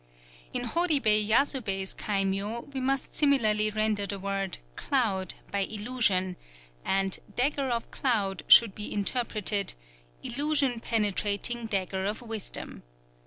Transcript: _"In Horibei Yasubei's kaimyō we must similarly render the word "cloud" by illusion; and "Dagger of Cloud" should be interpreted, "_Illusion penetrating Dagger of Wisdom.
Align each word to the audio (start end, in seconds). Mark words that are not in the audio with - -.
_"In 0.51 0.63
Horibei 0.63 1.23
Yasubei's 1.23 1.93
kaimyō 1.93 2.73
we 2.73 2.79
must 2.79 3.15
similarly 3.15 3.69
render 3.69 4.07
the 4.07 4.17
word 4.17 4.57
"cloud" 4.75 5.35
by 5.51 5.59
illusion; 5.59 6.37
and 6.83 7.19
"Dagger 7.35 7.69
of 7.69 7.91
Cloud" 7.91 8.41
should 8.47 8.73
be 8.73 8.91
interpreted, 8.91 9.75
"_Illusion 10.23 10.81
penetrating 10.81 11.67
Dagger 11.67 12.07
of 12.07 12.23
Wisdom. 12.23 12.81